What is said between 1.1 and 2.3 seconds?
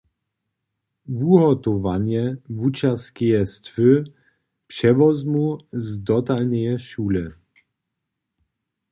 Wuhotowanje